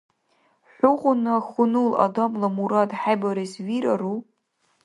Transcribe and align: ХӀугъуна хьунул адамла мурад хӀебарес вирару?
ХӀугъуна 0.73 1.35
хьунул 1.47 1.91
адамла 2.05 2.47
мурад 2.55 2.91
хӀебарес 2.99 3.53
вирару? 3.65 4.15